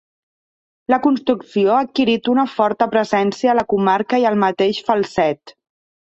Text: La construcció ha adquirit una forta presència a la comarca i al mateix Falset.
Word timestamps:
La 0.91 0.97
construcció 1.01 1.73
ha 1.73 1.81
adquirit 1.87 2.29
una 2.33 2.45
forta 2.53 2.87
presència 2.95 3.51
a 3.53 3.55
la 3.59 3.65
comarca 3.73 4.21
i 4.23 4.25
al 4.31 4.39
mateix 4.45 4.81
Falset. 4.89 5.55